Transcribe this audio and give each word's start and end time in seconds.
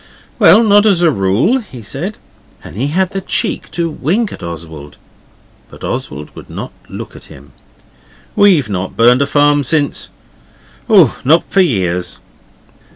'Well, 0.39 0.63
not 0.63 0.87
as 0.87 1.03
a 1.03 1.11
rule,' 1.11 1.59
he 1.59 1.83
said, 1.83 2.17
and 2.63 2.75
he 2.75 2.87
had 2.87 3.11
the 3.11 3.21
cheek 3.21 3.69
to 3.69 3.87
wink 3.87 4.33
at 4.33 4.41
Oswald, 4.41 4.97
but 5.69 5.83
Oswald 5.83 6.35
would 6.35 6.49
not 6.49 6.71
look 6.89 7.15
at 7.15 7.25
him. 7.25 7.51
'We've 8.35 8.67
not 8.67 8.97
burned 8.97 9.21
a 9.21 9.27
farm 9.27 9.63
since 9.63 10.09
oh, 10.89 11.19
not 11.23 11.43
for 11.51 11.61
years. 11.61 12.19